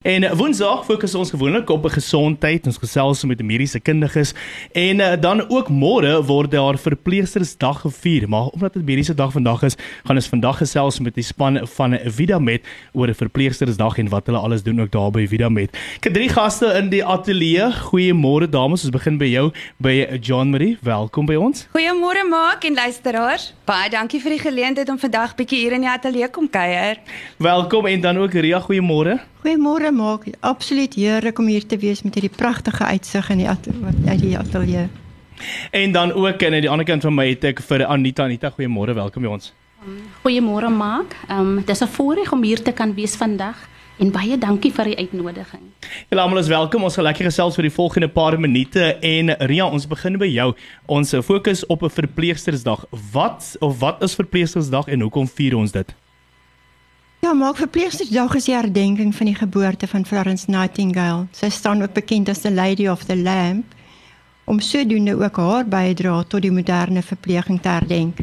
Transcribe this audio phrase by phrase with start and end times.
[0.00, 4.30] En Woensdag fokus ons gewoonlik op gesondheid, ons gesels met mediese kundiges
[4.72, 8.24] en uh, dan ook môre word daar verpleegstersdag gevier.
[8.24, 9.76] Maar omdat dit mediese dag vandag is,
[10.08, 12.64] gaan ons vandag gesels met die span van Vidamed
[12.96, 15.76] oor 'n verpleegstersdag en wat hulle alles doen ook daar by Vidamed.
[15.96, 17.68] Ek het drie gaste in die ateljee.
[17.92, 20.78] Goeiemôre dames, ons begin by jou by John Marie.
[20.80, 21.68] Welkom by ons.
[21.76, 23.52] Goeiemôre maak en luisteraars.
[23.66, 26.96] Baie dankie vir die geleentheid om vandag bietjie hier in die ateljee kom kuier.
[27.36, 29.20] Welkom en dan ook Ria, goeiemôre.
[29.40, 30.26] Goeiemôre maak.
[30.44, 34.88] Absoluut heerlik om hier te wees met hierdie pragtige uitsig in die uit die ateljee.
[35.70, 38.26] En dan ook aan die ander kant van my het ek vir Anita.
[38.28, 38.92] Anita, goeiemôre.
[38.98, 39.54] Welkom by ons.
[40.20, 41.16] Goeiemôre maak.
[41.28, 43.56] Ehm um, dis 'n voorreg om hier te kan wees vandag
[43.98, 45.62] en baie dankie vir die uitnodiging.
[46.10, 46.84] Julle almal is welkom.
[46.84, 50.54] Ons gaan lekker gesels vir die volgende paar minute en Ria, ons begin by jou.
[50.86, 52.84] Ons fokus op 'n verpleegstersdag.
[53.12, 55.94] Wat of wat is verpleegstersdag en hoekom vier ons dit?
[57.30, 61.28] Ja, maak verpleegstersdag is die herdenking van die geboorte van Florence Nightingale.
[61.30, 63.70] Sy staan ook bekend as the Lady of the Lamp
[64.50, 68.18] om sodoende ook haar bydrae tot die moderne verpleging te herdenk.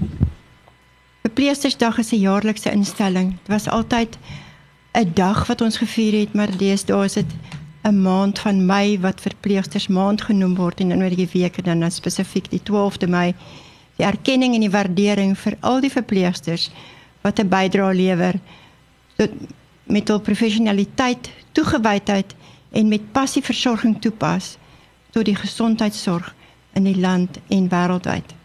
[1.23, 3.30] Verpleegstersdag is 'n jaarlikse instelling.
[3.30, 4.17] Dit was altyd
[4.91, 7.31] 'n dag wat ons gevier het, maar deesdae is dit
[7.83, 11.91] 'n maand van Mei wat verpleegstersmaand genoem word en in oor die weke dan, dan
[11.91, 13.35] spesifiek die 12de Mei
[13.95, 16.72] die erkenning en die waardering vir al die verpleegsters
[17.22, 18.35] wat 'n bydrae lewer
[19.87, 22.35] met hul professionaliteit, toegewydheid
[22.71, 24.55] en met passie versorging toepas
[25.15, 26.33] tot die gesondheidsorg
[26.77, 28.35] in die land en wêreldwyd.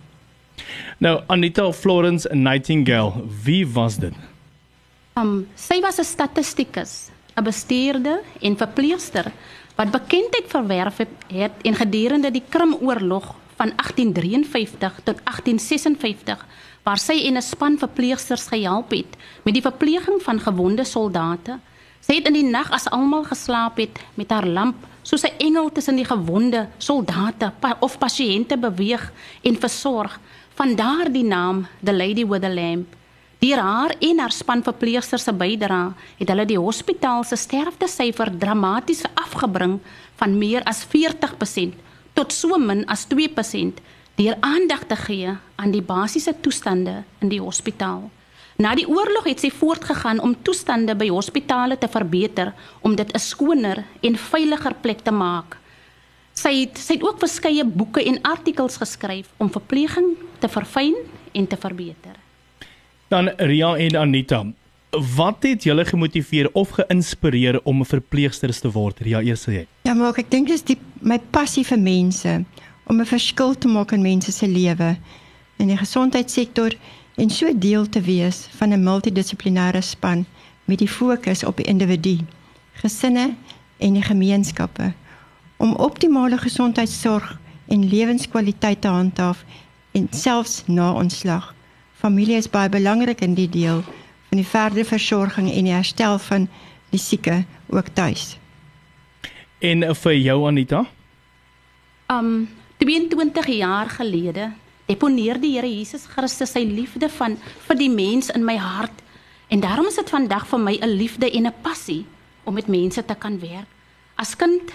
[1.03, 4.15] Nou Anita Florence Nightingale, wie was dit?
[5.19, 9.33] Um sy was 'n statistikus, 'n bestuurder en verpleegster
[9.77, 10.97] wat bekendheid verwerf
[11.29, 16.47] het in gedurende die Krimoorlog van 1853 tot 1856
[16.83, 21.59] waar sy en 'n span verpleegsters gehelp het met die verpleging van gewonde soldate.
[22.01, 25.73] Sy het in die nag as almal geslaap het met haar lamp soos 'n engel
[25.73, 30.21] tussen die gewonde soldate pa of pasiënte beweeg en versorg.
[30.55, 32.87] Van daar die naam The Lady with the Lamp.
[33.39, 39.03] Deur haar en haar span verpleegsters se bydrae het hulle die hospitaal se sterftesyfer dramaties
[39.15, 39.81] afgebring
[40.17, 41.75] van meer as 40%
[42.13, 43.81] tot so min as 2%
[44.15, 48.11] deur aandag te gee aan die basiese toestande in die hospitaal.
[48.57, 53.19] Na die oorlog het sy voortgegaan om toestande by hospitale te verbeter om dit 'n
[53.19, 55.57] skoner en veiliger plek te maak.
[56.35, 60.95] Sy het sy het ook verskeie boeke en artikels geskryf om verpleging te verfyn
[61.33, 62.17] en te verbeter.
[63.09, 64.47] Dan Ria en Anita,
[65.17, 69.01] wat het julle gemotiveer of geïnspireer om 'n verpleegster te word?
[69.01, 69.67] Ria, eers jy.
[69.83, 72.45] Ja, maar ek dink dis die my passie vir mense
[72.85, 74.97] om 'n verskil te maak in mense se lewe
[75.57, 76.75] in die gesondheidssektor
[77.15, 80.27] en so deel te wees van 'n multidissiplinêre span
[80.65, 82.19] met die fokus op die individu,
[82.73, 83.35] gesinne
[83.79, 84.93] en die gemeenskappe
[85.57, 89.45] om optimale gesondheidsorg en lewenskwaliteit te handhaaf
[89.93, 91.55] en selfs na ontslag.
[91.93, 93.83] Familie is baie belangrik in die deel
[94.29, 96.49] van die verdere versorging en die herstel van
[96.91, 98.39] die sieke ook tuis.
[99.59, 100.87] En vir jou Anita?
[102.11, 102.49] Um
[102.83, 104.49] 22 jaar gelede
[104.89, 107.37] deponeer die Here Jesus Christus sy liefde van
[107.69, 109.05] vir die mens in my hart
[109.55, 112.03] en daarom is dit vandag vir my 'n liefde en 'n passie
[112.45, 113.71] om met mense te kan werk.
[114.19, 114.73] As kind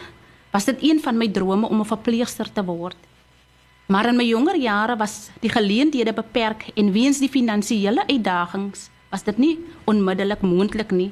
[0.53, 2.95] was dit een van my drome om 'n verpleegster te word.
[3.87, 9.23] Maar in my jonger jare was die geleenthede beperk en weens die finansiële uitdagings was
[9.23, 11.11] dit nie onmiddellik moontlik nie.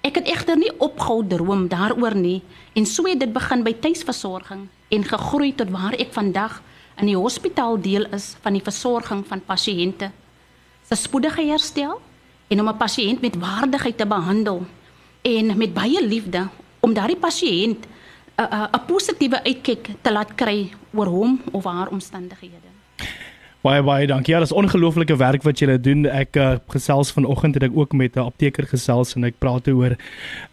[0.00, 2.42] Ek het egter nie opgehou droom daaroor nie
[2.74, 6.60] en so het dit begin by tuisversorging en gegroei tot waar ek vandag
[7.00, 10.10] in die hospitaal deel is van die versorging van pasiënte.
[10.86, 12.00] Se spoedige herstel
[12.48, 14.66] en om 'n pasiënt met waardigheid te behandel
[15.22, 16.48] en met baie liefde
[16.80, 17.86] om daardie pasiënt
[18.36, 22.75] 'n positiewe uitkyk te laat kry oor hom of haar omstandighede.
[23.64, 24.30] Baie baie dankie.
[24.34, 26.04] Ja, dis ongelooflike werk wat julle doen.
[26.06, 29.96] Ek uh, gesels vanoggend het ek ook met 'n apteker gesels en ek praat oor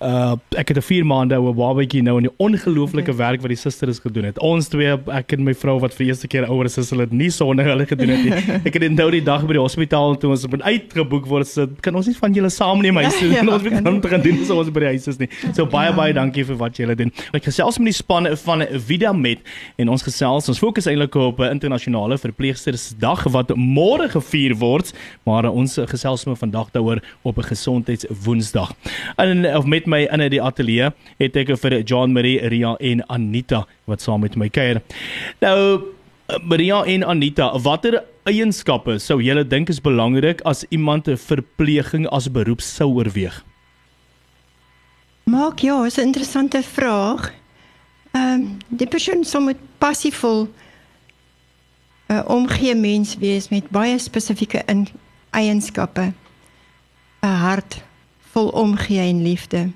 [0.01, 3.59] uh ek het 'n 4 maande ou babatjie nou en die ongelooflike werk wat die
[3.59, 4.39] susters gedoen het.
[4.39, 7.65] Ons twee, ek en my vrou wat vir eerste keer ouer is, hulle nie sonder
[7.65, 8.33] hulle gedoen het nie.
[8.67, 11.47] Ek het nou die dag by die hospitaal toe ons moet uitgeboek word.
[11.47, 13.29] So kan ons nie van julle saamneem huis toe.
[13.37, 15.29] ja, ons moet kan te doen so ons by die huis is nie.
[15.53, 15.95] So baie ja.
[15.95, 17.11] baie dankie vir wat julle doen.
[17.33, 19.39] Ek gesels met die span van Vidamed
[19.77, 24.93] en ons gesels ons fokus eintlik op internasionale verpleegsters dag wat môre gevier word,
[25.27, 28.71] maar ons gesels nou vandag daaroor op 'n gesondheidswoensdag.
[29.17, 33.65] En of met my in die ateljee het ek vir John Marie, Ria en Anita
[33.85, 34.81] wat saam met my kuier.
[35.41, 35.81] Nou
[36.41, 42.31] Maria en Anita, watter eienskappe sou julle dink is belangrik as iemand 'n verpleging as
[42.31, 43.43] beroep sou oorweeg?
[45.25, 47.31] Maak ja, is 'n interessante vraag.
[48.11, 50.47] Ehm um, die persoon sou met passievol
[52.13, 54.63] 'n uh, omgee mens wees met baie spesifieke
[55.29, 56.13] eienskappe.
[57.21, 57.81] 'n Hart
[58.31, 59.71] vol omgee en liefde.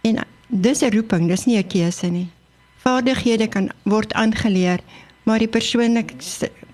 [0.00, 2.28] En dis 'n roeping, dis nie 'n keuse nie.
[2.76, 4.80] Vaardighede kan word aangeleer,
[5.22, 6.14] maar die persoonlik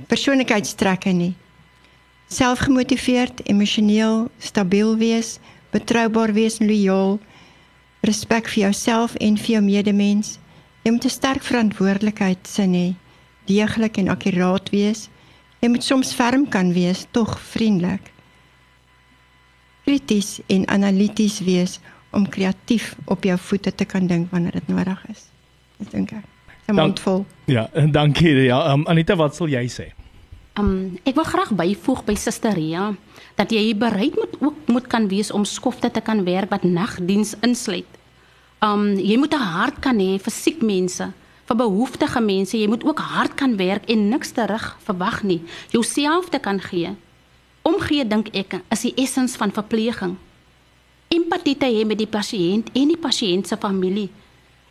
[0.06, 1.34] persoonlikheidstrekke nie.
[2.28, 5.38] Selfgemotiveerd, emosioneel stabiel wees,
[5.70, 7.18] betroubaar wees en lojaal,
[8.00, 10.38] respek vir jouself en vir jou medemens.
[10.82, 12.94] Jy moet 'n sterk verantwoordelikheid sin hê,
[13.52, 15.08] deeglik en akkuraat wees.
[15.62, 18.10] Jy moet soms ferm kan wees, tog vriendelik.
[19.86, 21.78] Krities en analities wees
[22.12, 25.26] om kreatief op jou voete te kan dink wanneer dit nodig is.
[25.82, 26.28] Ek dink ek.
[26.66, 27.24] Dank, mondvol.
[27.50, 27.66] Ja,
[27.98, 28.34] dankie.
[28.46, 29.90] Ja, um, Anita, wat sal jy sê?
[30.60, 32.90] Um, ek wil graag byvoeg by Suster Ria
[33.40, 37.32] dat jy bereid moet ook moet kan wees om skofte te kan werk wat nagdiens
[37.40, 37.88] insluit.
[38.62, 41.08] Um jy moet 'n hart kan hê vir siek mense,
[41.52, 42.56] vir behoeftige mense.
[42.56, 45.42] Jy moet ook hard kan werk en niks terug verwag nie.
[45.70, 46.94] Jouself te kan gee.
[47.62, 50.16] Omgee dink ek is die essens van verpleging.
[51.12, 54.08] Empatie te hê met die pasiënt en die pasiënt se familie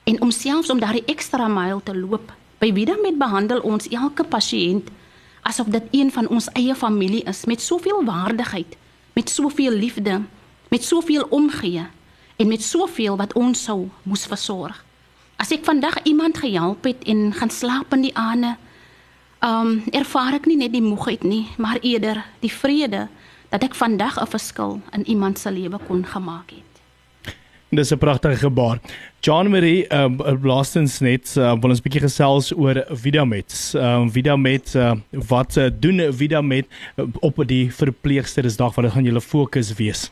[0.09, 2.33] en om selfs om daardie ekstra myl te loop.
[2.57, 4.89] By wie dan met behandel ons elke pasiënt
[5.45, 8.77] asof dit een van ons eie familie is met soveel waardigheid,
[9.13, 10.21] met soveel liefde,
[10.69, 11.85] met soveel omgee
[12.37, 14.81] en met soveel wat ons sou moes versorg.
[15.41, 18.51] As ek vandag iemand gehelp het en gaan slaap in die aande,
[19.41, 23.07] um ervaar ek nie net die moegheid nie, maar eerder die vrede
[23.49, 26.71] dat ek vandag 'n verskil in iemand se lewe kon gemaak het.
[27.71, 28.79] Dis 'n pragtige gebaar.
[29.21, 33.73] John Marie, ehm uh, laastens net uh, wil ons 'n bietjie gesels oor Vidamet.
[33.73, 36.67] Ehm uh, Vidamet uh, wat uh, doen Vidamet
[37.19, 40.11] op die verpleegstersdag wat gaan julle fokus wees?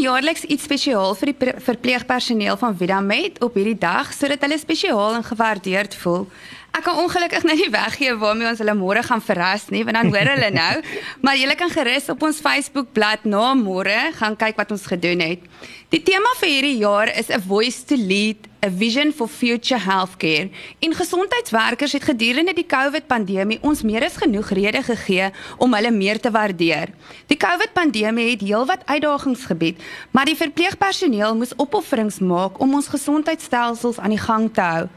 [0.00, 5.26] Jaarliks iets spesiaal vir die verpleegpersoneel van Vidamet op hierdie dag sodat hulle spesiaal en
[5.26, 6.26] gewaardeerd voel.
[6.72, 10.08] Ek kan ongelukkig nou nie weggee waarmee ons hulle môre gaan verras nie, want dan
[10.08, 10.76] hoor hulle nou.
[11.24, 15.20] maar julle kan gerus op ons Facebook bladsy na môre gaan kyk wat ons gedoen
[15.20, 15.44] het.
[15.92, 20.48] Die tema vir hierdie jaar is 'n voice to lead, a vision for future healthcare.
[20.80, 26.20] En gesondheidswerkers het gedurende die COVID-pandemie ons meer as genoeg redes gegee om hulle meer
[26.20, 26.88] te waardeer.
[27.26, 33.98] Die COVID-pandemie het heelwat uitdagings gebied, maar die verpleegpersoneel moes opofferings maak om ons gesondheidstelsels
[33.98, 34.88] aan die gang te hou.